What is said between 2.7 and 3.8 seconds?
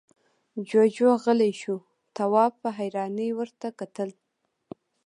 حيرانۍ ورته